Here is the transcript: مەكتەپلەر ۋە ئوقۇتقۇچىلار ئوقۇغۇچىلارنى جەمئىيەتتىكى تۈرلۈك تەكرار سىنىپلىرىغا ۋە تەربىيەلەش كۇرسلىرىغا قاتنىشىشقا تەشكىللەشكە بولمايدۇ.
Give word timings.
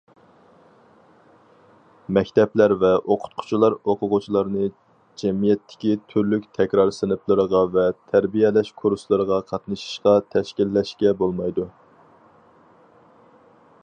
مەكتەپلەر 2.17 2.73
ۋە 2.83 2.91
ئوقۇتقۇچىلار 3.15 3.75
ئوقۇغۇچىلارنى 3.75 4.71
جەمئىيەتتىكى 5.23 5.93
تۈرلۈك 6.13 6.49
تەكرار 6.61 6.91
سىنىپلىرىغا 7.01 7.63
ۋە 7.77 7.85
تەربىيەلەش 8.15 8.73
كۇرسلىرىغا 8.83 9.41
قاتنىشىشقا 9.55 10.15
تەشكىللەشكە 10.37 11.17
بولمايدۇ. 11.23 11.69